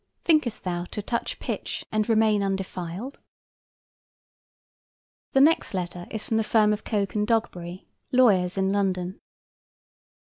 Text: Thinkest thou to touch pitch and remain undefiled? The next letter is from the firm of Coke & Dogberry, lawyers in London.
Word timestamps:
Thinkest 0.23 0.63
thou 0.63 0.85
to 0.85 1.03
touch 1.03 1.37
pitch 1.39 1.85
and 1.91 2.09
remain 2.09 2.41
undefiled? 2.41 3.19
The 5.33 5.41
next 5.41 5.75
letter 5.75 6.07
is 6.09 6.25
from 6.25 6.37
the 6.37 6.43
firm 6.43 6.73
of 6.73 6.83
Coke 6.83 7.09
& 7.09 7.09
Dogberry, 7.27 7.85
lawyers 8.11 8.57
in 8.57 8.71
London. 8.71 9.21